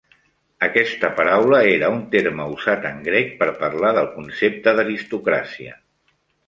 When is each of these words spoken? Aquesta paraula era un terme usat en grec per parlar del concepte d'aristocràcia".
Aquesta 0.67 1.11
paraula 1.19 1.59
era 1.75 1.91
un 1.97 2.01
terme 2.17 2.49
usat 2.55 2.89
en 2.93 2.99
grec 3.11 3.31
per 3.43 3.51
parlar 3.63 3.95
del 4.01 4.13
concepte 4.19 4.79
d'aristocràcia". 4.81 5.81